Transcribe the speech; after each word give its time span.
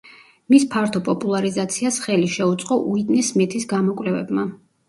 მის 0.53 0.63
ფართო 0.75 1.01
პოპულარიზაციას 1.09 2.01
ხელი 2.05 2.31
შეუწყო 2.39 2.81
უიტნი 2.95 3.23
სმითის 3.29 3.73
გამოკვლევებმა. 3.75 4.49